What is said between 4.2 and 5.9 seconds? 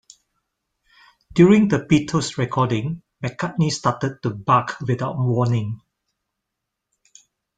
to bark without warning.